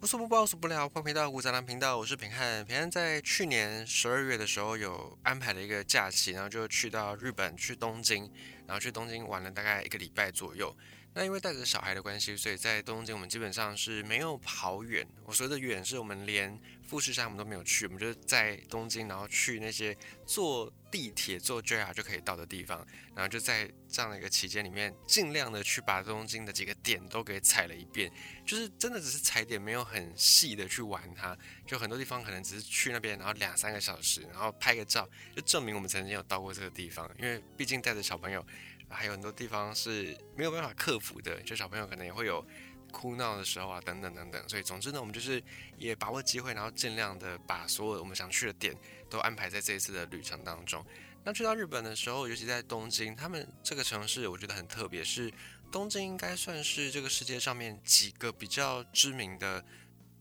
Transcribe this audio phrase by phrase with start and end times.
[0.00, 2.64] 无所不包，无所不聊，欢迎回到古杂粮频道，我是平汉。
[2.64, 8.30] 平汉在去年十二月的时候有安排了一个假期，然后就去到日本，去东京，
[8.64, 10.72] 然后去东京玩了大概一个礼拜左右。
[11.14, 15.04] 那因为带着小孩的关系，所以在东京我们基本上是没有跑远。
[15.24, 16.56] 我说的远，是我们连
[16.86, 28.12] 富士山我们都没有去，我们就在东京，然后去那些坐地铁、坐 JR 就可以到的地方，然后就在这样的一个期间里面，尽量的去把东京的几个点都给踩了一遍。
[28.46, 31.36] 就是真的只是踩点，没有很细的去玩它。
[31.66, 37.10] 就很多地方可能只是去那边，然后两三个小时，然后拍个照，就证明我们曾经有到过这个地方。
[37.18, 38.44] 因为毕竟带着小朋友。
[38.90, 42.42] 还有很多地方是没有办法克服的，就小朋友可能也会有
[42.92, 44.48] 哭闹的时候啊，等等等等。
[44.48, 45.42] 所以总之呢，我们就是
[45.76, 48.76] 也把握机会，然后尽量的把所有我们想去的点
[49.08, 50.84] 都安排在这一次的旅程当中。
[51.24, 55.30] 那去到日本的时候，尤其在东京，他们这个城市我觉得很特别，是
[55.70, 59.62] 东京应该算是这个世界上面几个比较知名的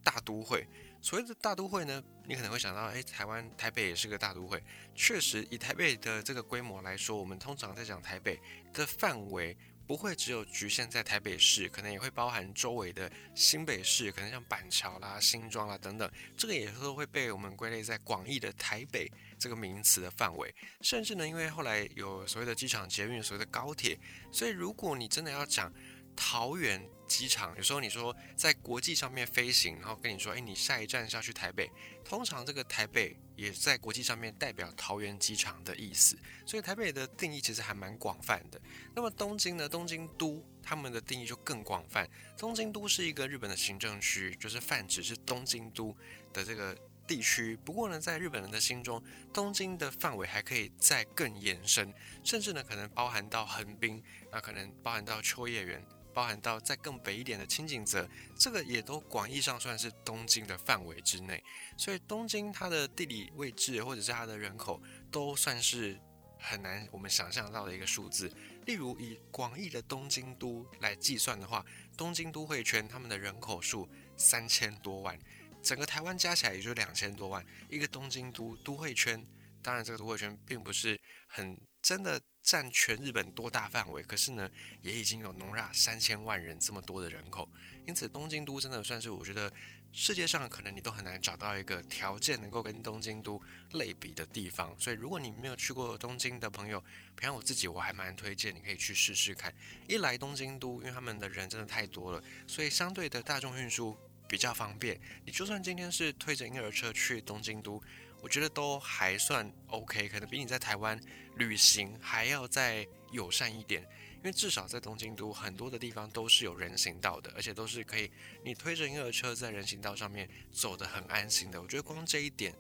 [0.04, 0.68] 大都会。
[1.00, 4.62] 所谓的大都会呢，你可能会想到，哎，台湾台北也是个大都会。
[4.96, 8.38] 确实，以台北的这个规模来说，我们通常在讲台北
[8.74, 9.56] 的范围，
[9.88, 20.54] 不会只有局限在台北市，可能也会包含周围的新北市，可能像板桥啦、新庄啦等等，这个也是会被我们归类在广义的台北这个名词的范围。
[20.82, 23.98] 甚至呢，因为后来有所谓的机场捷运、所谓的高铁，
[24.30, 25.72] 所以如果你真的要讲
[26.18, 31.72] 桃园，机场有时候你说在国际上面飞行，然后跟你说，哎，你下一站是要去台北，
[32.04, 38.60] 通常这个台北也在国际上面代表桃园机场的意思，所以台北的定义其实还蛮广泛的。
[38.96, 39.70] 那么东京呢？
[39.70, 45.96] 东京都他们的定义就更广泛，东京都是一个日本的行政区，就是泛指是东京都
[46.34, 46.76] 的这个
[47.08, 47.56] 地区。
[47.64, 49.02] 不过呢，在日本人的心中，
[49.32, 55.86] 东京的范围还可以再更延伸，甚至呢可能包含到横滨，那可能包含到秋叶原。
[56.18, 61.44] 包含到再更北一点的清景泽，这个也都广义上算是东京的范围之内。
[61.78, 64.82] 所以东京它的地理位置或者是它的人口
[65.12, 65.96] 都算是
[66.40, 68.34] 很难我们想象到的一个数字。
[68.66, 71.64] 例如以广义的东京都来计算的话，
[71.96, 75.16] 东京都会圈他们的人口数三千多万，
[75.62, 77.46] 整个台湾加起来也就两千多万。
[77.70, 79.24] 一个东京都都会圈，
[79.62, 82.20] 当然这个都会圈并不是很真的。
[82.48, 84.02] 占全日本多大范围？
[84.04, 84.50] 可是呢，
[84.82, 87.46] 也已经有容纳三千万人这么多的人口，
[87.86, 89.52] 因此东京都真的算是我觉得
[89.92, 93.42] 世界上可能你都很难找到一个条件能够跟东京都
[93.74, 94.74] 类比的地方。
[94.80, 96.80] 所以如果你没有去过东京的朋友，
[97.18, 99.54] 比方我自己，我还蛮推荐你可以去试试看。
[99.86, 104.98] 一来东京都，因为他们的人真的太多了，所以相对的大众运输比较方便。
[105.26, 107.84] 你就算今天是推着婴儿车去东京都。
[108.22, 111.00] 我觉得都还算 OK，可能比你在台湾
[111.36, 113.82] 旅行还要再友善一点，
[114.18, 118.12] 因为至少在东京都很多的地方都是有人行道的，而且都是可以
[118.44, 121.62] 你推着婴儿车在人行道上面走得很安心的。
[121.62, 122.54] 我觉得光这一点，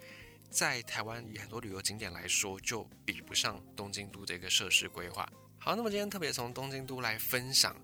[0.50, 5.28] 在台湾以很多旅游景点来说，就比不上东京都的一个设施规划。
[5.57, 7.75] 好，那么今天特别从东京都来分享。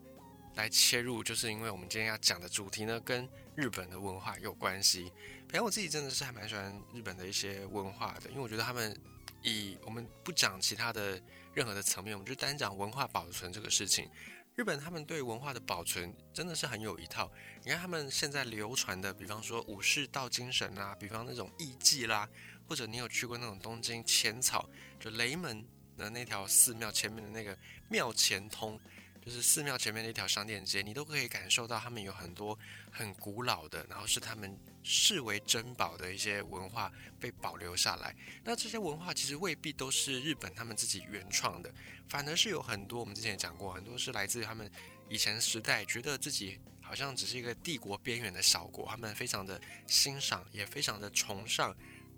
[0.55, 5.11] 来切入，就是因为我们今天要讲的主题呢，跟日本的文化有关系。
[5.47, 8.95] 反正我自己真的是还蛮喜欢日本的一些文化的，因为我觉得他们
[9.41, 11.21] 以我们不讲其他的
[11.53, 14.09] 任何的层面，我们就单讲文化保存这个事情。
[14.55, 17.31] 日本他们对文化的保存真的是很有一套。
[17.63, 22.29] 你看他们现在流传的，比方说武士道精神啊，比方那种艺伎啦，
[22.67, 25.65] 或者你有去过那种东京浅草，就雷门
[25.97, 27.57] 的那条寺庙前面的那个
[27.89, 28.79] 庙前通。
[29.25, 32.57] 就是寺庙前面的一条商店街，你都可以感受到他们有很多
[32.91, 36.91] 很古老的，然后是他们视为珍宝的一些文化
[37.21, 38.13] 被保留下来。
[38.43, 41.73] 那这些文化其实未必都是日本他们自己原创的，
[42.09, 44.69] 反而是有很多我们之前也讲过，很多是来自于他们
[45.07, 51.73] 以前时代觉得自己好像只是一个帝国边缘的小国，他们非常的欣赏，也非常的崇尚。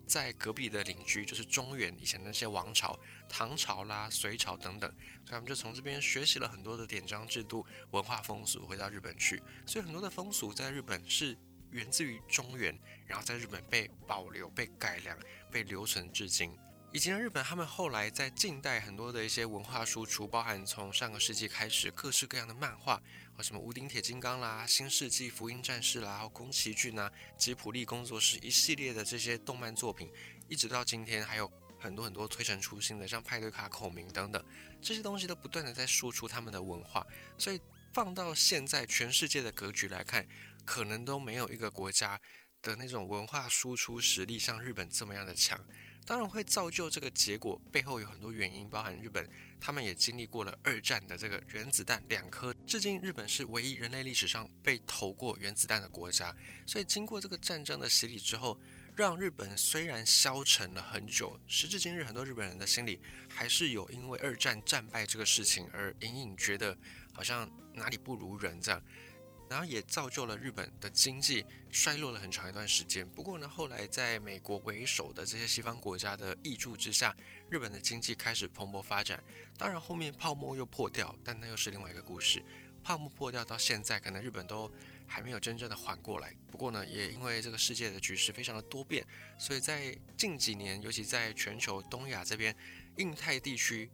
[0.07, 4.89] 在隔壁的邻居就是中原以前那些王朝，唐朝啦、隋朝等等，
[5.25, 9.41] 所以他们就从这边学习了很多的典章制度、文化风俗，回到日本去。
[9.65, 11.37] 所以很多的风俗在日本是
[11.71, 15.17] 源自于中原，然后在日本被保留、被改良、
[15.51, 16.55] 被留存至今。
[16.95, 23.03] 以及日本他们后来在近代很多的一些文化输出，包含从上个世纪开始各式各样的漫画，
[23.35, 30.09] 或什么无顶铁金刚啦、新世纪福音战士啦、还有宫崎骏啊、吉普力工作室一系列的这些动漫作品，
[30.47, 34.41] 一直到今天还有很多很多推陈出新的，像派对卡孔明等等，
[34.81, 37.05] 这些东西都不断的在输出他们的文化。
[37.37, 37.59] 所以
[37.93, 40.25] 放到现在全世界的格局来看，
[40.63, 42.21] 可能都没有一个国家。
[42.61, 45.63] 的那种文化输出实力像日本这么样的强，
[46.05, 49.27] 当然会造就这个结果背后有很多原因，包含日本
[49.59, 56.35] 他们也经历过了二战的这个原子弹两颗，至今日本是唯一人类历史上被投过原子弹的国家，
[56.67, 58.59] 所以经过这个战争的洗礼之后，
[58.95, 66.77] 让日本虽然消沉了很久，时至今日很多日本人的心里还是有因为二战战败这个事情而隐隐觉得
[67.11, 68.79] 好像哪里不如人这样。
[69.49, 73.07] 然后也造就了日本的经济衰落了很长一段时间。
[73.09, 77.15] 不过呢，后来在美国为首的这些西方国家的挹注之下，
[77.49, 79.23] 日本的经济开始蓬勃发展。
[79.57, 82.43] 当然后面泡沫又破掉，但那又是另外一个故事。
[82.83, 84.71] 泡沫破掉到现在，可能日本都
[85.07, 86.35] 还没有真正的缓过来。
[86.51, 89.05] 不过呢，也因为这个世界的局势非常的多变，
[89.39, 92.55] 所以在近几年，尤其在全球东亚这边，
[92.97, 93.89] 印太地区，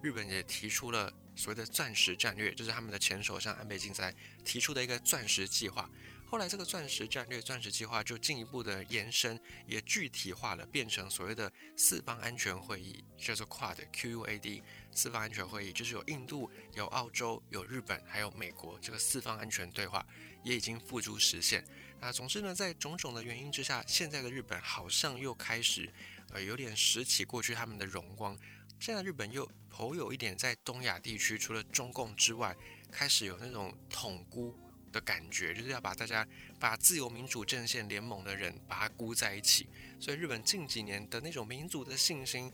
[0.00, 1.12] 日本也提出了。
[1.36, 4.12] 所谓的钻石战略，就是他们的前首相安倍晋三
[4.44, 5.88] 提出的一个钻石计划。
[6.28, 14.62] 后来这个钻石战略、钻石计划就进一步的延伸，也具体化了，变成所谓的四方安全会议，叫做 QUAD。
[14.90, 20.04] 四方安全会议就是有印度、有澳洲、有日本，还有美国，这个四方安全对话
[20.42, 21.64] 也已经付诸实现。
[22.00, 25.88] 那总之呢，在种种的原因之下，现在的日本好像又开始，
[26.30, 28.36] 呃，有点拾起过去他们的荣光。
[28.78, 32.56] 现在日本又颇有一点在东亚地区，除了中共之外，
[32.90, 34.56] 开始有那种统孤
[34.92, 36.26] 的感觉，就是要把大家
[36.60, 39.68] 把自由民主阵线联盟的人把它孤在一起。
[39.98, 42.52] 所以日本近几年的那种民族的信心，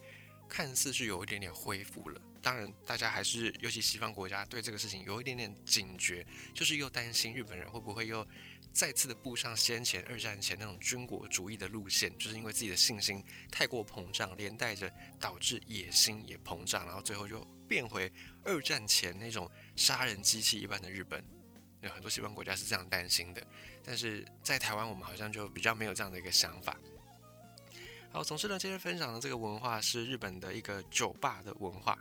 [0.48, 2.20] 看似是有一点点恢复了。
[2.40, 8.26] 当然，大家还是尤其西方国家对这个事情有一点点警觉，就是又担心日本人会不会又。
[8.72, 14.90] 再次的步上先前二战前那种军国主义的路线，就是因为自己的信心太过膨胀，连带着
[15.20, 18.10] 导致野心也膨胀，然后最后就变回
[18.44, 21.22] 二战前那种杀人机器一般的日本。
[21.82, 23.46] 有很多西方国家是这样担心的，
[23.84, 26.76] 但是在台湾我们好像就比较没有这样的一个想法。
[28.10, 31.98] 好，总之呢，今天分享的这个文化是日本的一个酒吧的文化。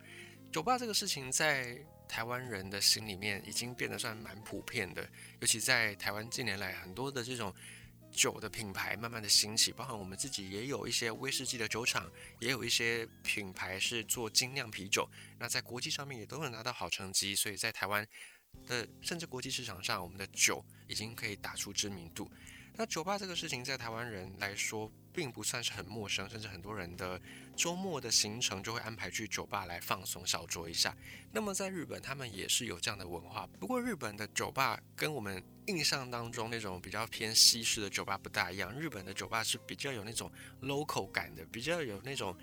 [0.52, 1.78] 酒吧这个事情在。
[2.12, 5.10] 台湾人的心里面已经变得算蛮普遍的，
[5.40, 7.56] 尤其在台湾近年来，很多的这种
[8.12, 12.12] 酒的品牌慢慢的兴起，包含我们自己也有一些威士忌的酒厂，
[12.42, 15.10] 也有一些品牌是做精酿啤酒，
[15.40, 18.06] 那在国际上面也都能拿到好成绩，所以在台湾
[18.68, 22.30] 的甚至国际市场上，我们的酒已经可以打出知名度。
[22.74, 27.22] 那酒吧这个事情在台湾人来说，并不算是很陌生，甚至很多人的
[27.56, 30.96] 周末的行程就会安排去酒吧来放松小酌一下。
[31.32, 33.48] 那么在日本，他们也是有这样的文化。
[33.60, 40.32] 不过日本的酒吧跟我们印象当中那种比较偏西式的酒吧不大一样，日本的酒吧是比较有那种
[40.62, 42.36] local 感的，比较有那种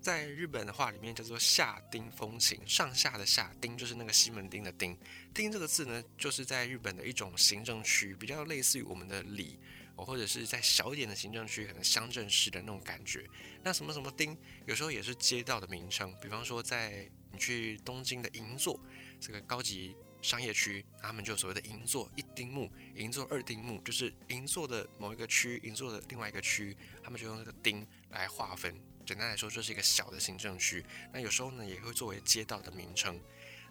[0.00, 4.96] 在日本的话里面叫做下町风情，上下的下町就是那个西门町的町，
[5.34, 9.58] 町这个字呢，就是在日本的一种行政区，比较类似于我们的里。
[10.04, 13.28] 或者是在小一点的行政区，可能乡镇市的那种感觉。
[13.62, 14.36] 那什么什么町，
[14.66, 16.14] 有时候也是街道的名称。
[16.20, 18.78] 比方说，在你去东京的银座
[19.20, 28.74] 这个高级商业区，他们就所谓的银座一丁目、银座二丁目，就是银座的某一个区、银座的另外一个区，他们就用这个町来划分。
[29.04, 30.84] 简单来说，就是一个小的行政区。
[31.12, 33.20] 那有时候呢，也会作为街道的名称。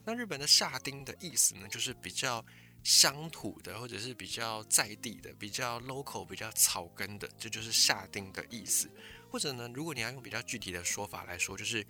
[0.06, 2.46] 那日本的下町的意思呢，就是比较。
[2.84, 8.90] 乡土的，或者是比较在地的、比较 local、比较草根的，这就是下町的意思。
[9.30, 11.86] 或者呢，如果你要用比较具体的说法来说，就是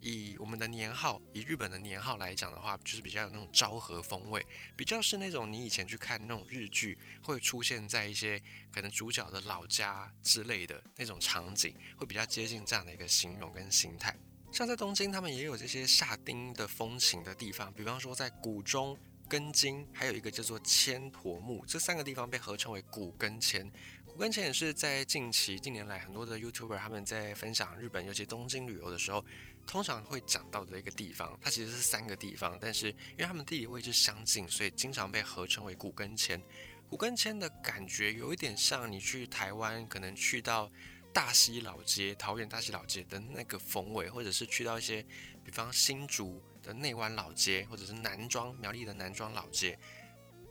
[0.00, 4.44] 以我们的年号，以日本的年号来讲的话，就是比较有那种昭和风味，
[4.76, 8.38] 比较是那种你以前去看那种日剧会出现在一些
[8.70, 14.14] 可能主角的老家之类的那种场景，会比较接近这样的一个形容跟形态。
[14.52, 18.98] 像在东京，他们也有这些下町的风情的地方，比方说在谷中。
[19.28, 23.70] 根津还有一个叫做千驼木，这三个地方被合称为古根千。
[24.04, 29.24] 古根千也是在近期近年来很多的 YouTuber 他们在分享日本，尤其东京旅游的时候，
[29.66, 31.38] 通常会讲到的一个地方。
[31.40, 36.42] 它其实是三个地方，但是因为他们地理位置相近，所以经常被合称为古根千。
[36.90, 40.70] 古根千的感觉有一点像你去台湾，可能去到
[41.10, 45.02] 大溪老街、桃园大溪老街的那个风味，或者是去到一些，
[45.42, 46.42] 比方新竹。
[46.62, 49.78] 的内湾老街，或者是南庄苗栗的南庄老街，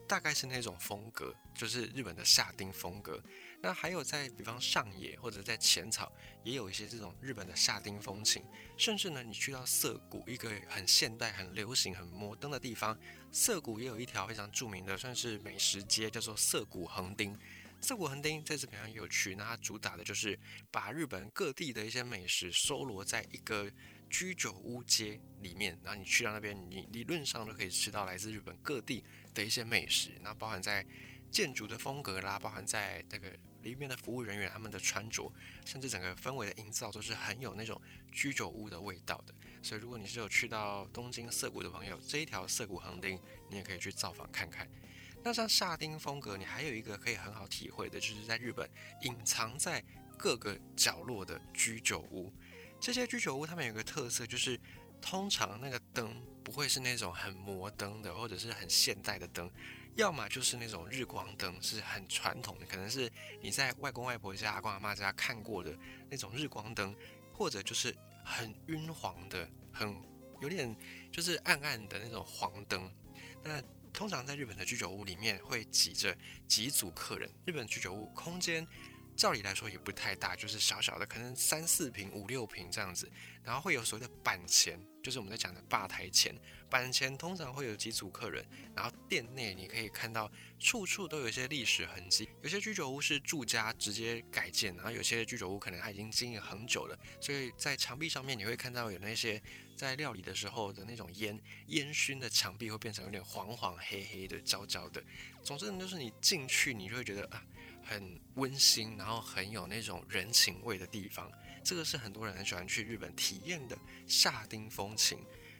[0.06, 3.22] 大概是那种风格，就是日本的下町风格。
[3.62, 8.44] 那还有在比方上野或者在浅草，也有一些这种日本的下町风情。
[8.76, 12.98] 甚至呢，你去到涩谷，一个很现代、很流行、很摩登的地方，
[13.30, 17.38] 涩谷也有一条非常著名的，算是美食街，叫做涩谷横丁。
[17.80, 20.38] 涩谷横丁这次非常有趣，那它主打的就是
[20.70, 23.70] 把日本各地的一些美食收罗在一个。
[24.12, 29.02] 居酒屋街里面，然后你去到那边，你理论上都可以吃到来自日本各地
[29.32, 30.10] 的一些美食。
[30.20, 30.86] 那包含在
[31.30, 35.32] 建筑的风格啦，包含在那个里面的服务人员他们的穿着，
[35.64, 37.80] 甚至整个氛围的营造都是很有那种
[38.12, 39.34] 居酒屋的味道的。
[39.62, 44.68] 所以如果你是有去到东京涩谷的朋友，这一条涩谷横丁你也可以去造访看看。
[45.24, 48.68] 那像夏町风格，你还有一个可以很好体会的，就是在日本
[49.02, 49.82] 隐藏在
[50.18, 52.30] 各个角落的居酒屋。
[52.82, 54.58] 这些居酒屋他们有个特色，就是
[55.00, 59.48] 通常那个灯不会是那种很摩登的，或者是很现代的灯，
[59.94, 63.08] 要么就是那种日光灯，是很传统的，可能是
[63.40, 65.78] 你在外公外婆家、阿公阿妈家看过的
[66.10, 66.92] 那种日光灯，
[67.32, 69.96] 或者就是很晕黄的、很
[70.40, 70.76] 有点
[71.12, 72.92] 就是暗暗的那种黄灯。
[73.44, 73.62] 那
[73.92, 76.16] 通常在日本的居酒屋里面会挤着
[76.48, 78.66] 几组客人，日本居酒屋空间。
[79.16, 83.10] 照理来说也不太大，就是小小的，可能三四平、五六平这样子。
[83.44, 86.32] 然后会有所谓的板前，就是我们在讲的吧台前。
[86.70, 92.28] 板前通常会有几组客人，然后店内你可以看到处处都有一些历史痕迹。
[92.40, 99.42] 有些居酒屋是住家直接改建，然后有些居酒屋可能它已经经营很久了，所以在墙壁上面你会看到有那些
[99.76, 105.02] 在料理的时候的那种烟烟熏的墙壁会变成有点黄黄黑黑的焦焦的。
[105.42, 107.44] 总之呢，就是你进去你就会觉得啊。
[107.84, 111.30] 很温馨，然后很有那种人情味的地方，
[111.64, 115.18] 这个是很多人很喜欢去日本体验的夏町风情。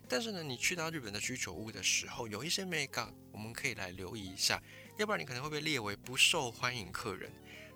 [0.08, 4.62] 但是呢，你去到日本的居酒屋的时候，有一些 make up，我们可以来留意一下，
[4.98, 7.32] 要不然你可能会被列为不受欢迎客人。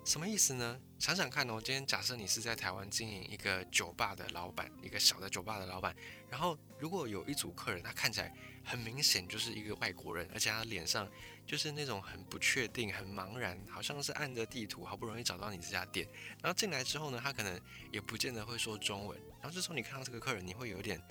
[0.07, 0.79] 什么意思呢？
[0.99, 5.93] 想想看哦，今天假设你是在台湾经营一个酒吧的老板，一个小的酒吧的老板，
[6.29, 8.33] 然后如果有一组客人，他看起来
[8.63, 11.05] 很明显就是一个外国人，而且他脸上
[11.45, 16.07] 就是那种很不确定、很茫然，好像是按着地图好不容易找到你这家店，
[16.41, 17.59] 然后进来之后呢，他可能
[17.91, 21.01] 也不见得会说中文，然后这时候你看到这个客人，你会有点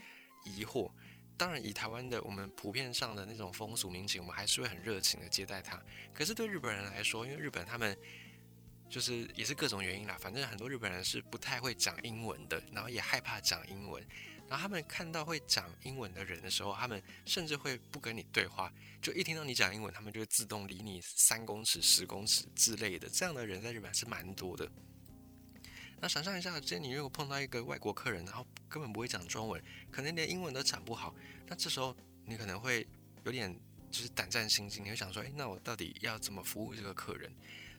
[0.46, 0.90] 疑惑。
[1.36, 5.78] 当然，以台湾的我们普遍上的那种风俗民情，我们还是会很热情的接待他。
[6.14, 7.94] 可是对日本人来说，因为日本他们
[8.88, 14.02] 就是也是各种原因啦，反正很多日本人是不太会讲英文的，然后也害怕讲英文，
[14.48, 23.08] 然后他们看到会讲英文的人的时候，他们甚至会不跟你对话，就一听到你讲英文，他们就会自动离你三公尺、十公尺之类的。
[23.08, 24.70] 这样的人在日本是蛮多的。
[26.00, 31.14] 那想象一下，今天你如果碰到一个外国客人，然后根本不会讲中文，可能连英文都讲不好，
[31.46, 32.86] 那这时候你可能会
[33.24, 33.58] 有点
[33.90, 37.32] 就是胆战心惊，你会想说，诶，那我到底要怎么服务这个客人？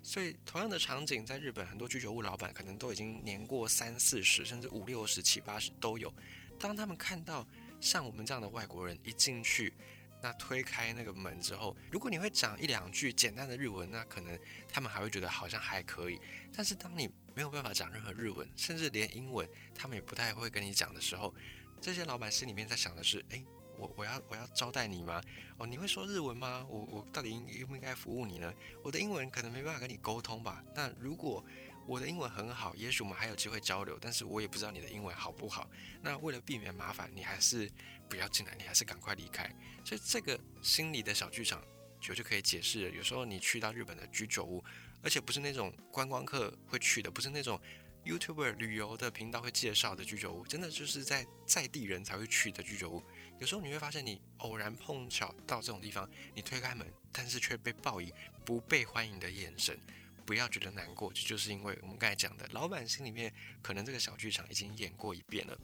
[0.04, 6.14] 所以，同样的场景，在日本很多居酒屋老板可能都已经年过三四十，甚至五六十、七八十都有。
[6.58, 7.46] 当他们看到
[7.82, 9.74] 像我们这样的外国人一进去，
[10.22, 16.22] 那推开那个门之后，如果你会讲一两句简单的日文，那可能他们还会觉得好像还可以。
[16.54, 21.36] 但是当你没有办法讲任何日文，甚至连英文他们也不太会跟你讲的时候，
[21.82, 23.44] 这些老板心里面在想的是：诶。
[23.78, 25.22] 我我要我要招待你吗？
[25.58, 26.66] 哦，你会说日文吗？
[26.70, 28.54] 我我到底应应不应该服务你呢？
[28.84, 30.64] 我的英文可能没办法跟你沟通吧。
[30.76, 31.44] 那如果
[31.86, 33.98] 我的英文很好，也许我们还有机会交流。
[34.02, 35.70] 但是我也不知道你的英文好不好。
[36.02, 37.72] 那为了避免麻烦，你还是
[38.10, 39.50] 不要进来，你还是赶快离开。
[39.86, 41.64] 所以这个心理的小剧场，
[42.02, 42.92] 就就可以解释。
[42.92, 44.64] 有时候你去到日本的居酒屋，
[45.02, 47.58] 而且不是那种观光客会去的，不是那种
[48.06, 53.02] YouTuber 旅游的频道会介绍的居酒屋，真的就是在在地人才会去的居酒屋。
[53.40, 58.12] 有时候你会发现，你偶然碰巧到这种地方，你推开门，但是却被报以
[58.44, 59.80] 不被欢迎的眼神，
[60.26, 65.58] 不要觉得难过，这就是因为我们刚才讲的，老板心里面可能这个小剧场已经演过一遍了。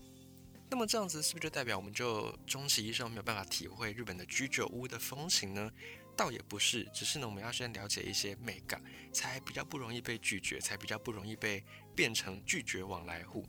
[0.69, 5.71] 那么这样子是不是就代表我们就终其一生没有办法体会日本的居酒屋的风情呢？
[6.15, 8.79] 倒也不是，只是呢我们要先了解一些美感，
[9.11, 11.63] 才比较不容易被拒绝，才比较不容易被
[11.95, 13.43] 变成拒绝往来户。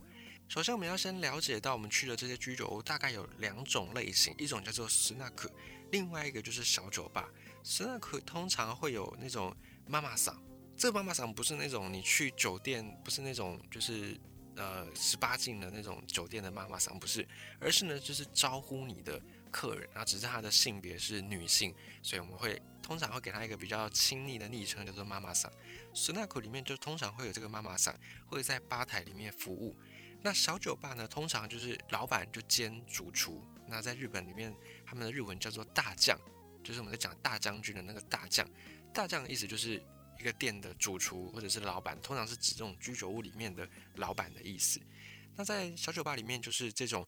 [0.47, 5.49] 首先，我们要先了解到我们去的这些居酒屋大概有两种类型，一种叫做 snack，
[5.91, 7.27] 另外一个就是小酒吧。
[7.63, 9.53] snack 通常会有那种
[9.87, 10.39] 妈妈桑，
[10.77, 14.17] 这个妈妈桑不是那种你去酒店，不是那种就是
[14.55, 17.27] 呃十八禁的那种酒店的妈妈桑，不是，
[17.59, 19.19] 而是呢就是招呼你的
[19.51, 21.73] 客人，然后只是她的性别是女性，
[22.03, 25.51] 所以我们会通常会给她一个比较亲昵的昵称，叫做妈妈桑。
[25.93, 27.93] snack 里面就通常会有这个妈妈桑，
[28.27, 29.75] 会在吧台里面服务。
[30.25, 33.45] 那小酒吧呢，通常就是老板就兼主厨。
[33.67, 34.51] 那在日本里面，
[34.83, 36.19] 他们的日文叫做大将，
[36.63, 38.43] 就是我们在讲大将军的那个大将。
[38.91, 39.79] 大将的意思就是
[40.19, 44.81] 一个店的主厨或者是老板，通常是指这种居酒屋里面的老板的意思。
[45.35, 47.07] 那在小酒吧里面，就是这种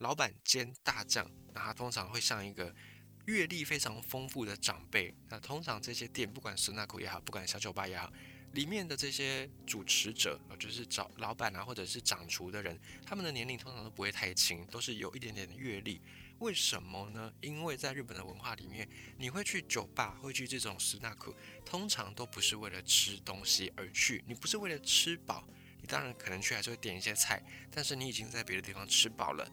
[0.00, 2.74] 老板兼大将，那他通常会像一个
[3.24, 5.16] 阅历非常丰富的长辈。
[5.30, 8.12] 那通常这些店，不管是那口也好，不管小酒吧也好，
[8.52, 16.00] 里面的这些主持者啊，就是找老板啊，或者是掌厨的人，他们的年龄通常都不会太轻，都是有一点点的阅历。
[16.38, 17.32] 为什么呢？
[17.40, 25.46] 因为在日本的文化里面，你会去酒吧，会去这种斯纳克，通常都不是为了吃东西而去，你不是为了吃饱，
[25.80, 29.50] 你当然可能去还是会点一些菜，但是你已经在别的地方吃饱了。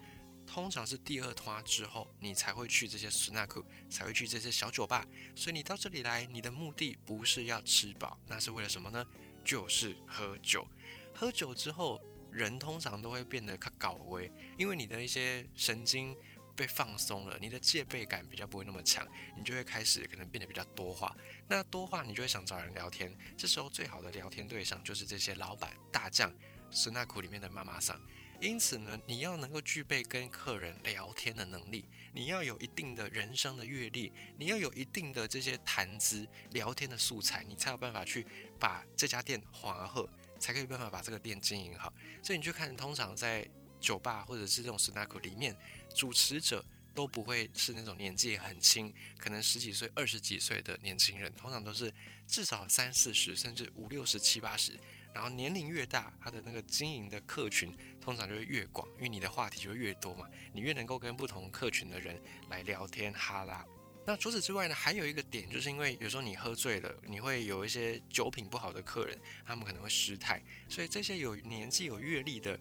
[0.56, 5.06] 通常是第二团之后，你才会去这些 snack，才会去这些小酒吧。
[5.36, 9.06] 所以你到这里来，你的目的不是要吃饱，那是为了什么呢？
[9.44, 10.66] 就是喝酒。
[11.14, 12.00] 喝酒之后，
[12.32, 16.16] 人通常都会变得更搞微，因为你的一些神经
[16.56, 19.06] 被放松了，你的戒备感比较不会那么强，
[19.38, 21.14] 你就会开始可能变得比较多话。
[21.50, 23.14] 那多话，你就会想找人聊天。
[23.38, 26.34] 这时候最好的聊天对象就是这些老板、大将、
[26.72, 28.00] snack 里面的妈妈桑。
[28.42, 38.26] 因此呢，你要能够具备跟客人聊天的能力，你要有一定的人生的阅历，你要有一定的这些谈资、聊天的素材，你才有办法去
[38.60, 40.08] 把这家店华赫，
[40.40, 41.94] 才可以办法把这个店经营好。
[42.22, 43.48] 所以你去看，通常在
[43.80, 45.56] 酒吧或者是这种 snack 里面，
[45.96, 46.64] 主持者
[46.94, 51.92] 都不会是那种年纪很轻，可能十几岁、二十几岁的年轻人，通常都是
[52.28, 54.78] 至少三四十，甚至五六十、七八十。
[55.16, 63.66] 然后年龄越大，他的那个经营的客群通常就会越广，因为你的话题就越多嘛，你越能够跟不同客群的人来聊天哈拉。
[64.06, 72.60] 那除此之外呢，还有一个点，就是因为有时候你喝醉了，你会有一些酒品不好的客人，他们可能会失态，所以这些有年纪有阅历的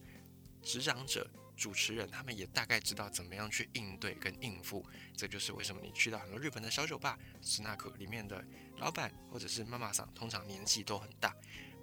[0.62, 4.87] 执掌者、主持人，他们也大概知道怎么样去应对跟应付。
[5.16, 8.42] 这就是为什么你去到很多日本的小酒吧、斯纳克里面的
[8.78, 11.34] 老板或者是妈妈桑，通常年纪都很大。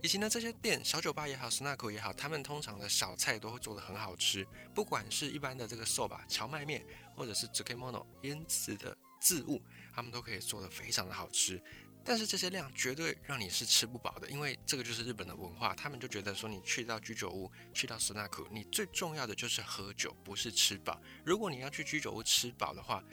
[0.01, 4.46] 以及呢，这些店小酒吧也好，snack 也好，他们通常的小菜都会做得很好吃。
[4.74, 6.84] 不管是一般的这个 soba 荞麦面，
[7.15, 9.62] 或者是 zukemono 腌制的渍物，
[9.93, 11.62] 他们都可以做得非常的好吃。
[12.03, 21.00] 但是这些量绝对让你是吃不饱的，因为这个就是日本的文化，他们就觉得说你去到居酒屋，去到 snack，你最重要的就是喝酒，不是吃饱。
[21.24, 23.03] 如果你要去居酒屋吃饱的话，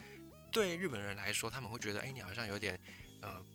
[0.51, 2.79] 对日本人来说，他们会觉得，哎，你好像有点，
[3.21, 3.45] 呃。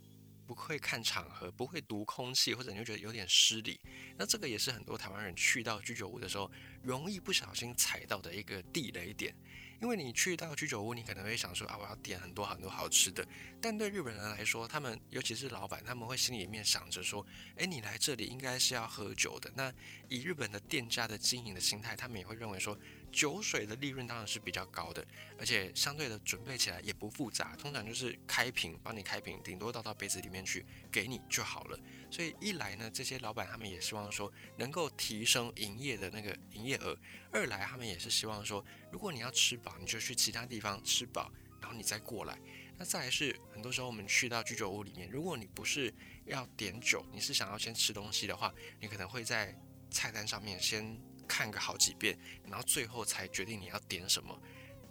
[0.47, 3.81] 不会看场合，不会读空气，或者你就觉得有点失礼。
[4.17, 6.51] 那这个也是很多台湾人去到居酒屋的时候，
[6.83, 9.35] 容易不小心踩到的一个地雷点。
[9.83, 13.27] 因为你去到居酒屋，你可能会想说啊，我要点很多很多好吃的。
[13.61, 19.51] 但对日本人来说，他们尤其是老板，他们会心里面想着说，诶，你来这里应该是要喝酒的。
[19.55, 19.73] 那
[20.09, 22.79] 以日本的店家的经营的心态，他们也会认为说。
[23.15, 25.07] 酒水的利润当然是比较高的，
[25.39, 31.79] 而且相对的准备起来也不复杂，通常就是开瓶，帮你开瓶，顶多倒到杯子里面去给你就好了。
[32.11, 36.93] 所以一来呢，这些老板他们也希望说能够提升营业的那个营业额；
[37.31, 42.37] 二来他们也是希望说，如果你要吃饱，你就去其他地方吃饱，然后你再过来。
[42.77, 45.95] 那再来是很多时候我们去到居酒屋里面，如果你不是
[46.27, 49.57] 要点酒，你是想要先吃东西的话，你可能会在
[49.91, 51.01] 菜单上面先。
[51.25, 54.39] 看个好几遍，然后最后才决定你要点什么。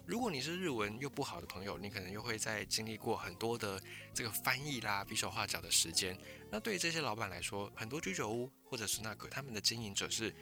[0.05, 3.81] 如果你是日文又不好的朋友，你可能又会在经历过很多的
[4.13, 6.17] 这个翻译啦、比手画脚的时间。
[6.51, 10.35] 那对于这些老板来说，很多居酒屋或者是那个他们的经营者是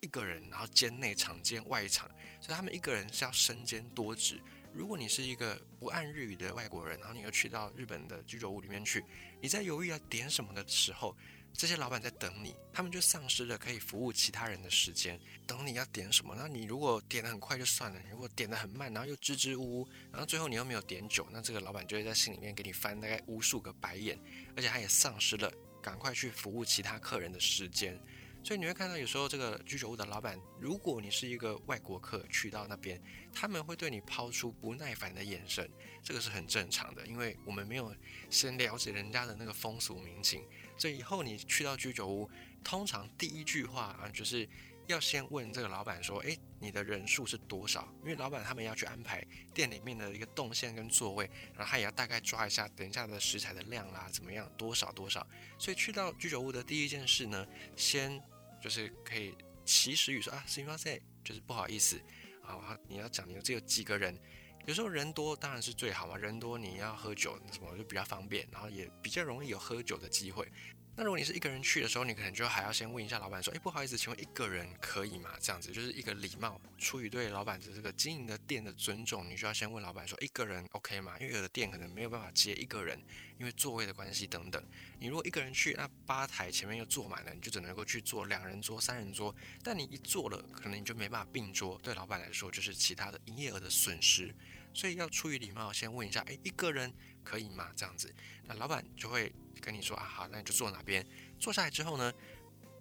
[0.00, 2.08] 一个人，然后兼内场兼外场，
[2.40, 4.40] 所以他们一个人是要身兼多职。
[4.72, 9.04] 如果你是一个不按日语的外国人，然后你又去到日本的居酒屋里面去，
[9.40, 11.16] 你在犹豫要点什么的时候，
[11.56, 16.34] 这些老板在等你，他们就丧失了可以服务其他人的时间，等你要点什么。
[16.36, 24.18] 那你如果点的很快就算了，你如果点的很慢，然后又支支吾吾，然后最后你又没有点酒，那这个老板就会在心里面给你翻大概无数个白眼，
[24.56, 27.98] 而且他也丧失了赶快去服务其他客人的时间。
[28.44, 33.02] 所以你会看到，有时候这个居酒屋的老板，如果你是一个外国客去到那边，
[33.32, 35.66] 他们会对你抛出不耐烦的眼神，
[36.02, 37.96] 这个是很正常的，因为我们没有
[38.28, 40.46] 先了解人家的那个风俗民情。
[40.76, 42.30] 所以以后你去到居酒屋，
[42.62, 44.46] 通常第一句话啊，就是
[44.88, 55.26] 要先问这个老板说：“诶，你的人数是多少？”因为老板他们要去安排店里面的一个动线跟座位，然后他也要大概抓一下等一下的食材的量啦，怎么样，多少多少。
[55.58, 58.22] 所以去到居酒屋的第一件事呢，先。
[58.63, 61.99] 就是可以起始语说啊，すみません，就是不好意思
[62.43, 62.77] 啊。
[62.87, 64.17] 你要讲你只有几个人，
[64.65, 70.47] 有时候人多当然是最好嘛，人多你要喝酒什么就比较方便，然后也比较容易有喝酒的机会。
[70.96, 75.30] 那如果你是一个人去的时候，你可能就还要先问一下老板说，哎，不好意思，请问一个人可以吗？
[75.40, 81.16] 这样子就是一个礼貌，出于对老板的这个经营的店的尊重，你就要先问老板说，一个人 OK 吗？
[81.18, 82.96] 因为有的店可能没有办法接一个人，
[83.38, 84.64] 因为座位的关系等等。
[85.00, 89.34] 你如果一个人去，那吧台前面又坐满了，你就只能够去坐两人桌、三人桌。
[89.64, 94.32] 但你一坐了，可能你就没办法并桌，对老板来说就是其他的营业额的损失。
[94.73, 96.93] 所以要出于礼貌，先问一下，哎，一个人
[97.23, 97.71] 可以吗？
[97.75, 98.13] 这样子，
[98.45, 101.05] 那老板就会跟你说啊，好，那你就坐哪边。
[101.39, 102.13] 坐下来之后呢，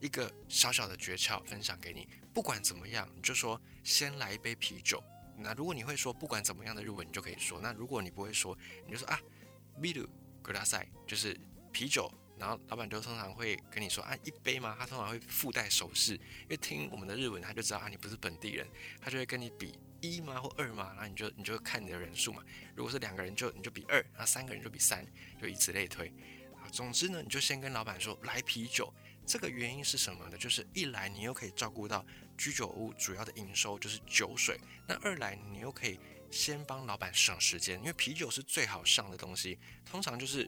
[0.01, 5.03] 一个小小的诀窍分享给你，不管怎么样，你就说先来一杯啤酒。
[5.37, 7.61] 那如果你会说不管怎么样的日文，你就可以说。
[7.61, 9.21] 那如果你不会说，你就说啊，
[9.81, 10.09] ビール
[10.43, 11.38] ください，就是
[11.73, 12.12] 啤酒。
[12.38, 14.77] 然后老板就通常会跟你说啊，一杯吗？
[14.79, 18.64] 他通常会附带手势，因为听我们的日文，他就知道啊，你不是本地人，
[19.01, 20.92] 他就会跟你比 一吗或二吗？
[20.96, 22.44] 然后你就你就看你的人数嘛。
[22.76, 25.08] 如果是两个人就你就比二，那三个人就比三，
[25.42, 26.10] 就以此类推。
[26.58, 28.94] 啊，总之呢，你就先跟老板说来啤酒。
[29.26, 30.38] 这个原因是什么呢？
[30.38, 32.06] 就是一来你又可以照顾到
[32.38, 35.98] 居酒屋主要的营收，就是酒水；那二来你又可以
[36.30, 40.46] 先帮老板省时间，因为啤酒是最好上的东西，通常就是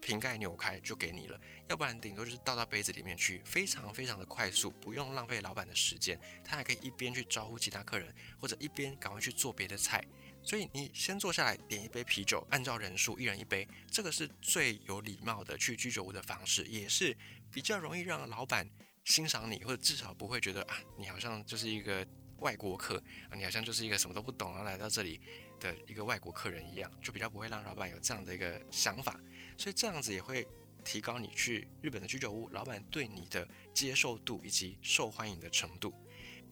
[0.00, 10.04] 瓶盖扭开就给你了，要不然顶多就是倒到杯子里面去，非常非常的快速，不用浪费老板的时间，他还可以一边去招呼其他客人，或者一边赶快去做别的菜。
[10.42, 17.14] 所以你先坐下来点一杯啤酒，按照人数一人一杯，这个是最有礼貌的去居酒屋的方式，也是
[17.52, 18.66] 比较容易让老板
[19.04, 22.06] 欣赏你，或者至少不会觉得啊，你好像就是一个
[22.38, 22.96] 外国客
[23.28, 25.20] 啊，你好像就是一个什么都不懂然后来到这里
[25.60, 29.20] 的一个外国客人一样，就比较不会让老板有这样的一个想法。
[29.56, 30.44] 所以这样子也会
[30.82, 35.94] 提高你去日本的居酒屋，老板对你的接受度以及受欢迎的程度。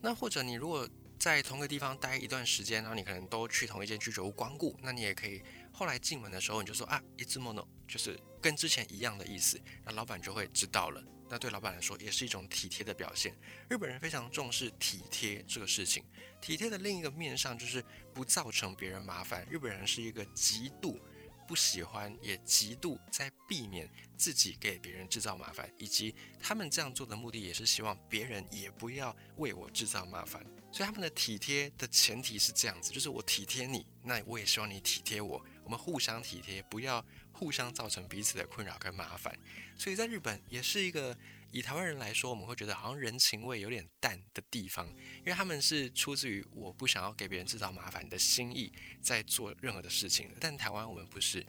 [0.00, 5.42] 那或者你如果在同个地方待一段时间，然后你可能都去同一间居酒屋光顾，那你也可以
[5.72, 11.02] 后来进门的时候你就说啊，一字莫 o 就是跟之前一样的意思，那老板就会知道了。
[11.28, 13.34] 那对老板来说也是一种体贴的表现。
[13.68, 16.04] 日本人非常重视体贴这个事情，
[16.40, 19.46] 体贴的另一个面上就是不造成别人麻烦。
[19.50, 20.98] 日本人是一个极度
[21.46, 30.44] 不喜欢，也极度在避免自己给别人制造麻烦，以及他们这样做的目的也是希望别人也不要为我制造麻烦。
[30.70, 39.38] 所以他们的体贴的前提是这样子，就是我体贴你，那我也希望你体贴我，我们互相体贴，不要互相造成彼此的困扰跟麻烦。
[39.76, 41.14] 所以在日本也是一个
[41.50, 50.34] 以台湾人来说，我们会觉得好像人情味有点淡的地方，因为他们是出自于我不想要给别人制造麻烦的心意在做任何的事情。
[50.40, 51.46] 但台湾我们不是，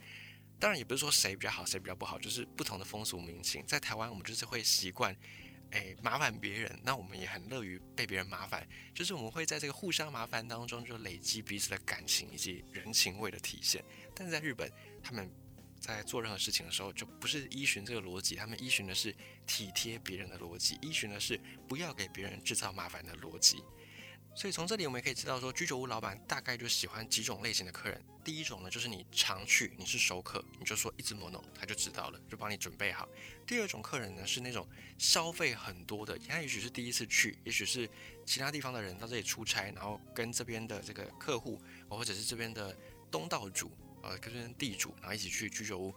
[0.58, 3.64] 当然也不是说谁比较好谁比较不好，就是不同的风俗民情。
[3.66, 5.16] 在台湾我们就是会习惯。
[5.72, 13.84] 诶，麻烦别人，那我们也很乐于被别人麻烦，就是我们会在这个互相麻烦当中，就累积彼此的感情以及人情味的体现。
[14.14, 14.70] 但是在日本，
[15.02, 15.30] 他们
[15.78, 19.14] 在做任何事情的时候，就不是依循这个逻辑，他们依循的是
[19.46, 23.62] 体贴别人的逻辑，依循的是不要给别人制造麻烦的逻辑。
[24.40, 28.02] 所以从这里我们也可以知道，说居酒屋老板大概就喜欢几种类型的客人。
[28.24, 33.06] 第一种呢，就是你常去，你是熟客，你就说一直 mono，他就知道了，就帮你准备好。
[33.46, 37.86] 第二种客人呢，是那种消费很多的，他也许是第一次去，也许是
[38.24, 42.74] 其他地方的人到这里出差，然后跟这边的这个客户，或者是这边的
[43.10, 43.70] 东道主，
[44.02, 45.94] 呃，跟这边地主，然后一起去居酒屋。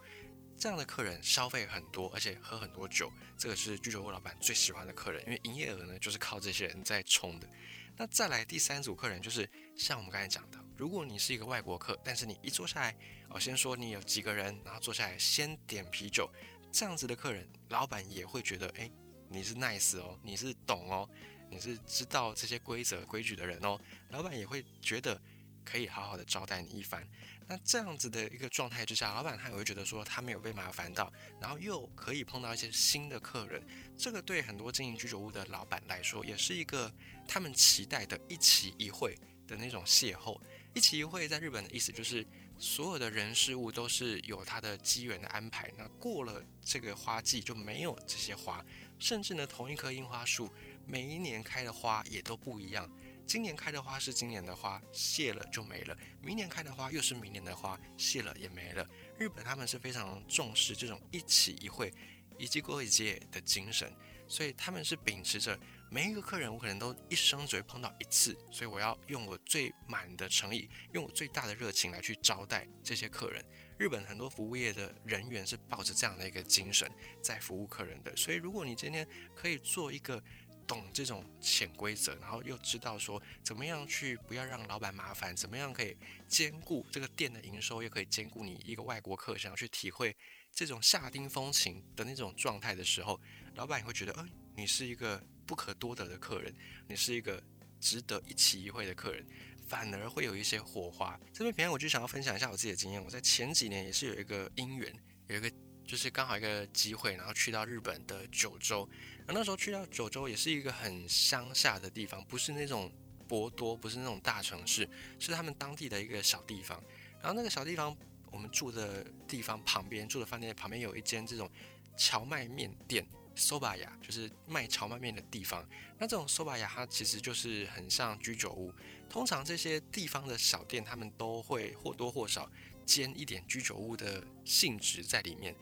[0.64, 7.50] 这样的客人消费很多，而且喝很多酒，这个是居酒屋老板最喜欢的客人，因为营业额呢就是靠这些人在冲的。
[7.98, 9.46] 那再来第三组客人，就是
[9.76, 12.96] 像我们刚才讲的，如果你是一个外国客，但是你一坐下来，
[13.28, 16.32] 哦，先说你有几个人，然后坐下来先点啤酒，
[16.72, 18.90] 这样子的客人，老板也会觉得，哎，
[19.28, 21.10] 你是 nice 哦，你是懂哦，
[21.52, 23.78] 你是知道这些规则规矩的人哦，
[24.12, 25.22] 老板也会觉得
[25.66, 27.06] 可以好好的招待你一番。
[27.54, 33.64] 那这样子的一个状态之下，老板他也会觉得说他没有被麻烦到，然后又可以碰到一些新的客人，
[33.96, 36.92] 这个对很多经营居酒屋的老板来说，也是一个
[37.28, 40.36] 他们期待的一期一会的那种邂逅。
[40.74, 42.26] 一期一会在日本的意思就是，
[42.58, 45.72] 所有的人事物都是有它的机缘的安排。
[45.78, 48.66] 那过了这个花季就没有这些花，
[48.98, 50.52] 甚至呢同一棵樱花树，
[50.88, 52.90] 每一年开的花也都不一样。
[53.26, 58.88] 今年开的花是今年的花，谢了就没了；明年开的花又是明年的花，谢了也没了。
[59.18, 61.92] 日本他们是非常重视这种一起一会、
[62.38, 63.92] 一季过一届的精神，
[64.28, 65.58] 所以他们是秉持着
[65.90, 73.44] 每一个客人我可能都一生只会碰到一次，所以我要用我最满的诚意，用我最大的热情来去招待这些客人。
[73.80, 76.90] 日本很多服务业的人员是抱着这样的一个精神
[77.22, 80.22] 在服务客人的，所以如果你今天可以做一个。
[80.68, 85.96] 懂这种潜规则，然后又知道说怎么样去不要让老板麻烦，怎么样可以
[86.28, 90.16] 兼顾这个店的营收，又可以兼顾你一个外国客想要去体会
[90.52, 93.20] 这种夏丁风情的那种状态的时候，
[93.56, 96.54] 老板也会觉得，哎，你是一个不可多得的客人，
[96.88, 97.42] 你是一个
[97.80, 99.26] 值得一起一会的客人，
[99.68, 101.20] 反而会有一些火花。
[101.34, 104.94] 这边平安我就想要分享一下我自己的经验，我在前几年也是有一个姻缘，
[105.28, 105.52] 有一个
[105.86, 108.88] 就是刚好一个机会，然后去到日本的九州。
[109.28, 112.92] 那时候去到九州也是一个很乡下的地方，不是那种
[113.28, 114.88] 博多，不是那种大城市，
[115.20, 116.82] 是他们当地的一个小地方。
[117.22, 117.96] 然后那个小地方，
[118.32, 121.50] 我们住的地方旁边住的饭店旁边有一间这种
[121.96, 125.66] 荞麦面店 soba 呀，就是卖荞麦面的地方。
[125.98, 128.74] 那这种 soba 呀，它其实就是很像居酒屋。
[129.10, 132.52] 通常这些地方的小店，他们都会或多或少
[132.86, 135.56] 兼一点居酒屋的性质在里面。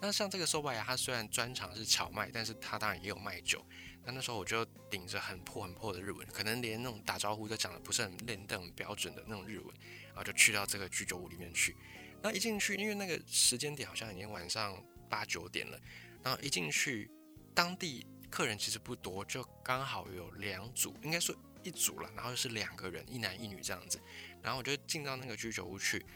[0.00, 3.64] 那像这个 soba 呀，它虽然专长是荞麦，但是它当然也有卖酒。
[4.04, 9.66] 那那时候我就顶着很破很破的日文，可能连那种打招呼都讲的不是很练得很标准的那种日文，
[10.06, 11.76] 然后就去到这个居酒屋里面去。
[12.22, 15.78] 那一进去，因为那个时间点好像已经晚上八九点了，
[16.22, 17.10] 然后一进去。
[17.54, 24.00] 当地客人其实不多，就刚好有两组，应该说一组了，然后是两个人，一男一女这样子。
[24.40, 26.06] 然后我就进到那个居酒屋去，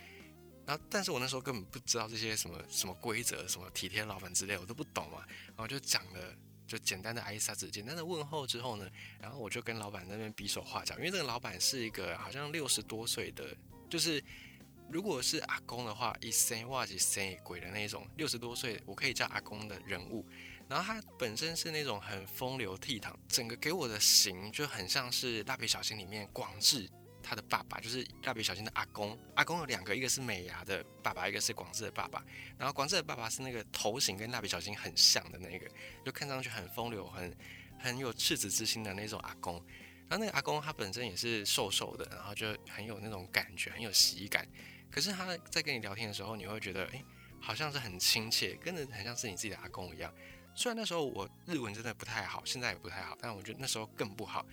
[0.67, 5.25] 然后但是我那时候根本不知道这些什么什么规则，什么体贴老板之类，我都不懂嘛。
[5.49, 8.89] 然后就讲了就简单的挨撒子，简单的问候之后呢，
[9.21, 13.57] 然后我就跟老板那边比手画脚，因为这个老板是一个好像六十多岁的，
[13.91, 14.23] 就是
[14.91, 20.27] 如果是阿公的话，一生哇几生鬼的那种，六十多岁我可以叫阿公的人物。
[20.69, 26.89] 然后他本身是那种很风流倜傥，整个给我的型就很像是蜡笔小新里面广志
[27.23, 29.17] 他的爸爸，就是蜡笔小新的阿公。
[29.35, 32.23] 阿公有两个，一个是美伢的爸爸，一个是广志的爸爸。
[32.59, 35.67] 然后广志的爸爸是那个头型跟蜡笔小新很像的那个，
[36.05, 37.35] 就看上去很风流、很
[37.79, 39.55] 很有赤子之心的那种阿公。
[40.09, 44.47] 然后那个阿公他本身也是瘦瘦的，然后就很有那种感觉，很有喜感。
[44.91, 47.03] 可是他在跟你聊天的时候，你会觉得哎，
[47.41, 50.13] 好像是很亲切，跟着很像是你自己的阿公一样。
[50.55, 54.45] 虽然那时候我日文真的不太好，现在也不太好，但我觉得那时候更不好，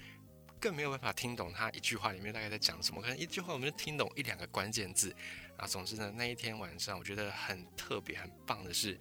[0.59, 3.01] 更没有办法听懂他一句话里面大概在讲什么。
[3.01, 5.15] 可能一句话我们就听懂一两个关键字。
[5.57, 8.99] 啊，总之呢，那一天晚上我觉得很特别、很棒的是，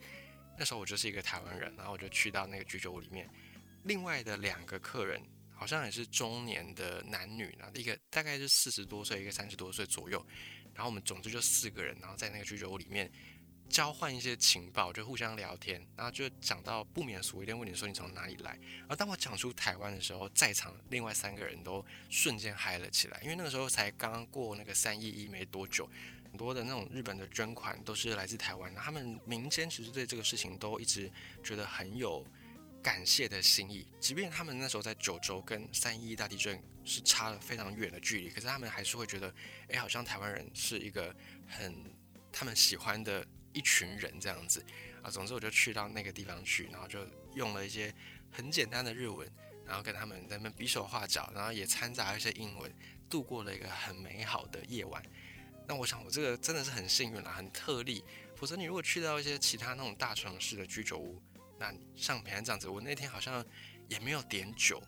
[0.58, 3.28] 那时候我就是一个台湾人，然后我就去到那个居酒屋里面，
[3.84, 5.22] 另外的两个客人
[5.54, 10.24] 好像也是中年的男女，然后一个大概是四十多岁，一个三十多岁左右，
[10.74, 13.10] 然后我们总之就四个人，然后在那个居酒屋里面。
[13.68, 18.58] 交换一些情报，就互相聊天，然后就讲到不免俗一点，问你说你从哪里来。
[18.88, 25.88] 而当我讲出台湾的时候，在场另外三个人都瞬间嗨了起来，因为那个时候才刚刚过那个三一一没多久，
[26.24, 31.10] 很多的那种日本的捐款都是来自台湾，他们民间其实对这个事情都一直
[31.44, 32.26] 觉得很有
[32.82, 39.32] 感谢的心意，即便他们那时候在九州跟三一一大地震是差了非常远的距离，可是他们还是会觉得，
[39.68, 41.14] 哎，好像台湾人是一个
[41.46, 41.84] 很
[42.32, 43.24] 他们喜欢的。
[43.52, 44.64] 一群人这样子
[45.02, 47.94] 啊，总之我就去到那个地方去，然后就用了一些
[48.30, 49.30] 很简单的日文，
[49.64, 52.72] 然后跟他们在那边比手画脚，然后也掺杂一些英文，
[53.08, 55.02] 度过了一个很美好的夜晚。
[55.66, 58.02] 那我想我这个真的是很幸运啦，很特例。
[58.34, 61.20] 否则你如果去到一些其他那种大城市的居酒屋，
[61.58, 63.44] 那像平安这样子，我那天好像
[63.88, 64.82] 也没有点酒，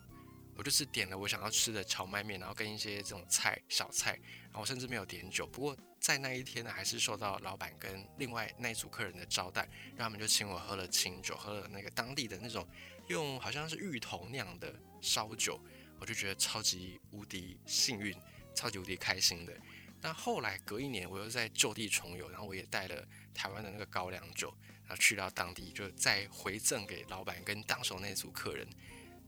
[0.55, 4.11] 我就是点了我想要吃的荞麦面，然后跟一些这种菜小菜，
[4.45, 5.45] 然后我甚至没有点酒。
[5.45, 9.61] 不过在那一天呢，还是受到老板跟另外那组客人的招待，
[9.95, 12.67] 然后他们就请我喝了清酒，喝了那个当地的那种
[13.07, 15.59] 用好像是芋头酿的烧酒，
[15.99, 18.17] 我就觉得超级无敌幸运，
[18.55, 19.55] 超级无敌开心的。
[20.01, 24.51] 那后来隔一年，我又在就地重游，然后我也带了台湾的那个高粱酒，
[24.87, 28.67] 然后去到当地，就再回赠给老板跟当时那组客人，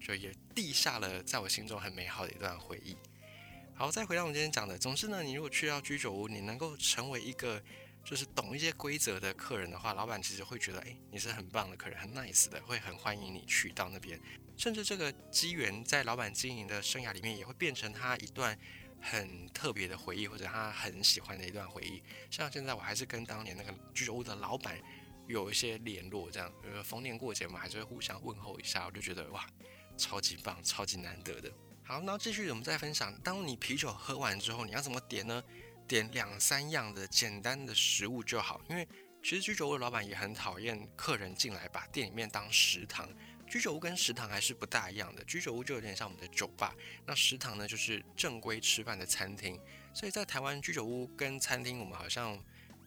[0.02, 2.98] 就也立下了在我心中很美好的一段回忆。
[3.76, 4.78] 好，再回到我们今天讲的。
[4.78, 7.62] 总之呢，你如果去到居酒屋，你能够成为一个
[8.06, 14.20] 就是懂一些规则的客人的话，老板其实会觉得，哎，你是很棒的客人，很 nice 的，会很欢迎你去到那边。
[14.56, 18.58] 甚至这个机缘在老板经营的生涯里面，也会变成他一段
[19.02, 22.02] 很特别的回忆，或者他很喜欢的一段回忆。
[22.30, 24.80] 像现在我还是跟当年那个居酒屋的老板
[25.28, 28.86] 有一些联络，这样，呃，逢年过节嘛，还是会互相问候一下。
[28.86, 29.44] 我就觉得哇，
[29.98, 31.52] 超级棒，超级难得的。
[31.86, 33.14] 好，那继续我们再分享。
[33.20, 35.44] 当你啤酒喝完之后，你要怎么点呢？
[35.86, 38.62] 点两三样的简单的食物就好。
[38.70, 38.88] 因为
[39.22, 43.10] 其实居酒屋的老板也很讨厌客人进来把店里面当食堂。
[43.46, 45.22] 居酒屋跟食堂还是不大一样的。
[45.26, 46.74] 居酒屋就有点像我们的酒吧，
[47.06, 49.60] 那食堂呢就是正规吃饭的餐厅。
[49.94, 52.42] 所以在台湾，居酒屋跟餐厅我们好像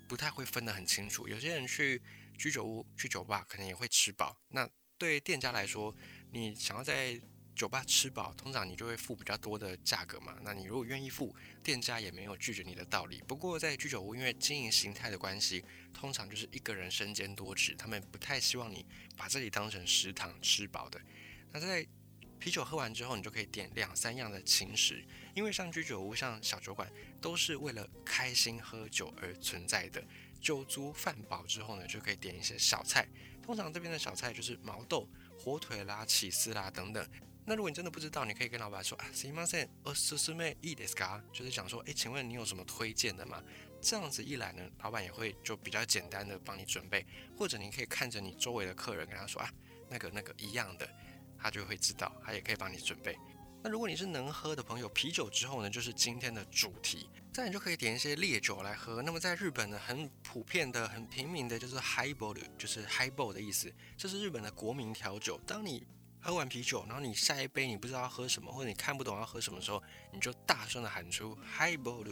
[0.09, 1.29] 不太会分得很清楚。
[1.29, 2.01] 有些人去
[2.39, 4.35] 居酒屋、去酒吧可能也会吃饱。
[4.49, 5.95] 那对店家来说，
[6.33, 7.21] 你想要在
[7.57, 10.37] 酒吧吃饱，通常你就会付比较多的价格嘛。
[10.42, 13.23] 那你如果愿意付，店家也没有拒绝你的道理。
[13.27, 15.64] 不过在居酒屋，因为经营形态的关系，
[15.95, 18.85] 通常就是一个人身兼多职，他们不太希望你
[19.16, 21.01] 把这里当成食堂吃饱的。
[21.51, 21.85] 那在
[22.38, 25.03] 啤酒喝完之后，你就可以点两三样的轻食，
[25.35, 26.87] 因为像居酒屋、像小酒馆，
[27.23, 30.05] 都是为了开心喝酒而存在的。
[30.38, 33.09] 酒足饭饱之后呢，就可以点一些小菜。
[33.42, 37.09] 通常这边的小菜就是毛豆、火腿啦、起司啦等等。
[37.46, 41.22] 那如果你真的不知道，你可以跟老板说啊，すみません、おすすめいいですか？
[41.34, 43.42] 就是讲说，哎，请问你有什么推荐的吗？
[43.82, 49.52] 这样子一来呢，老板也会就比较简单的帮你准备，或者你可以看着你周围的客人跟他说啊，
[49.90, 50.88] 那个那个一样的，
[51.38, 53.18] 他就会知道，他也可以帮你准备。
[53.64, 57.10] 那如果你是能喝的朋友，啤酒之后呢，就是今天的主题。
[57.32, 59.02] 再你就可以点一些烈酒来喝。
[59.02, 63.72] 那么在日本呢，很普遍的、很平民的，就是 highball，就是 highball 的意思。
[63.96, 65.40] 这是日本的国民调酒。
[65.46, 65.86] 当你
[66.27, 69.81] 喝完啤酒，然后你下一杯你不知道要喝什么，或者你看不懂要喝什么时候，
[70.12, 72.05] 你就大声的喊出 highball，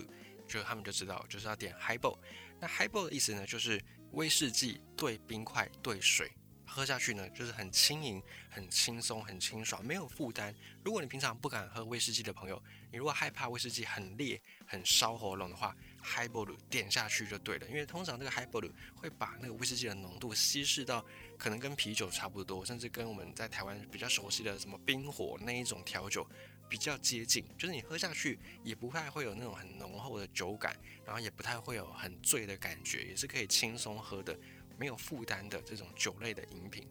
[0.46, 2.16] 就他们就知道就是要点 highball。
[2.60, 6.30] 那 highball 的意思呢，就是威士忌兑冰块兑水。
[6.66, 10.54] 喝下去呢，就是很轻盈、很轻松、很清爽，没有负担。
[10.84, 17.66] 如果你平常不敢喝威士忌的朋友，你如果害怕威士忌很烈、很烧喉咙的话，Highball 点下去就对了。
[17.68, 21.04] 因为通常这个 Highball 会把那个威士忌的浓度稀释到
[21.38, 26.24] 可能跟啤酒差不多，甚至跟我们在台湾比较熟悉的什么冰火那一种调酒
[26.68, 27.44] 比较接近。
[27.56, 34.38] 就是你喝下去也不太会有那种很浓厚的酒感，然后也不太会有很醉的感觉，也是可以轻松喝的。
[34.76, 36.84] 没有负担的这种酒类的饮品，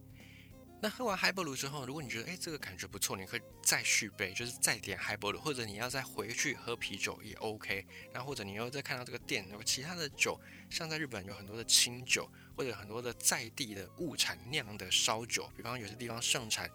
[0.84, 7.86] 那喝完 Highball 之后，如果你觉得哎这个感觉不错，你可以再续杯，就是再点 Highball，或者你要再回去喝啤酒也 OK。
[8.12, 16.70] 然后或者你又再看到这个店有其他的酒，像在日本有很多的清酒，或者很多的在地的物产酿的烧酒，比方有些地方盛产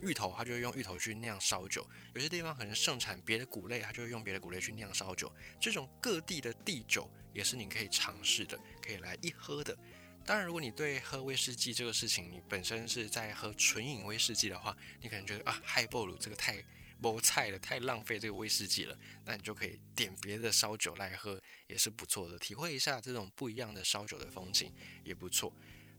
[0.00, 1.80] 芋头，它就会用芋头去酿烧酒；
[2.12, 5.32] 有些地方可能盛产别的谷类，它就会用别的谷类去酿烧酒。
[5.60, 9.78] 这种各地的地酒也是你可以尝试的，可以来一喝的。
[10.26, 16.64] 当然，如果你对喝威士忌这个事情，你本身是在喝纯饮威士忌的话，你可能觉得啊，Highball 这个太
[16.98, 24.72] 没菜了，太浪费这个威士忌了，那你就可以点别的烧酒来喝，也是不错的，体会一下这种不一样的烧酒的风情
[25.04, 25.54] 也不错。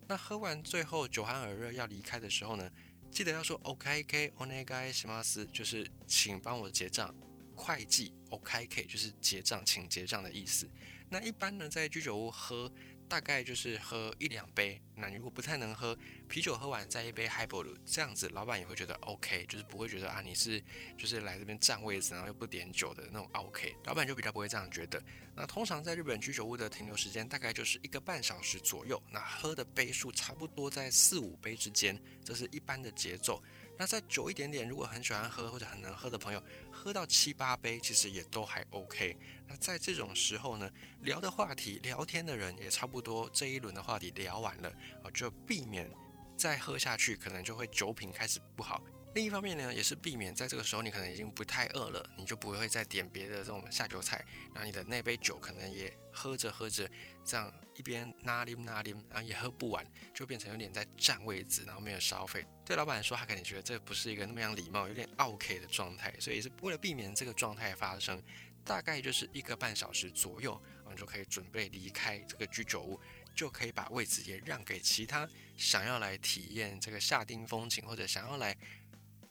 [0.07, 2.67] 那喝完最后酒酣耳热要离开的时候呢，
[3.11, 7.13] 记得要说 OKK Onegai s m a s 就是请帮我结账，
[7.53, 10.67] 会计 OKK 就是结账，请结账的意思。
[11.09, 12.71] 那一般呢，在居酒屋喝。
[13.07, 20.61] 大概就是喝一两杯，那如果不太能喝啤酒，喝完再一杯 Highball，这样子老板也会觉得 OK，就是不会觉得啊你是
[20.97, 25.01] 就是来这边占位置，然后又不点酒的那种 OK，老板就比较不会这样觉得。
[25.35, 33.43] 那通常在日本居酒屋的停留时间大概就是一个半小时左右，那喝的杯数差不多在四五杯之间，这是一般的节奏。
[33.77, 36.41] 那再久一点点，如果很喜欢喝或者很能喝的朋友，
[36.86, 39.17] 喝到七八杯其实也都还 OK。
[39.48, 40.69] 那在这种时候呢，
[41.02, 44.69] 聊的话题、聊天的人也差不多，这一轮的话题聊完了，
[45.04, 45.89] 啊，就避免
[46.38, 48.84] 再喝下去，可能就会酒品开始不好。
[49.15, 54.23] 另一方面呢，也是避免在这个时候你可能已经不太饿了，你就不会再点别的这种下酒菜，
[54.54, 56.86] 然后你的那杯酒可能也喝着喝着，
[57.23, 62.45] 这样一边拿啉拿啉，然后也喝不完，就变成有点在占位置，然后没有消费。
[62.65, 68.21] 对老板来说，他可能觉得这不是一个那么样礼貌、有点 OK 的状态，所以是为了避免这个状态发生，
[68.65, 72.99] 大概就是一个半小时左右，我们就可以准备离开这个居酒屋，
[73.34, 75.25] 就可以把位置也让给其他
[75.56, 78.54] 想要来体验这个夏丁风情或者想要来。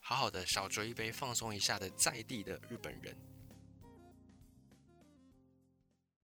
[0.07, 3.17] 好好的小酌一杯，放松一下的在地的日本人。